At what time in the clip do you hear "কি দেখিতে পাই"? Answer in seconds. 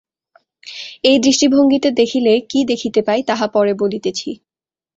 2.49-3.21